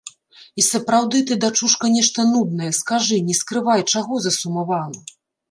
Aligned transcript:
І 0.61 0.63
сапраўды, 0.67 1.19
ты, 1.31 1.37
дачушка, 1.43 1.89
нешта 1.97 2.25
нудная, 2.31 2.71
скажы, 2.79 3.21
не 3.29 3.35
скрывай, 3.41 3.87
чаго 3.95 4.13
засумавала. 4.27 4.99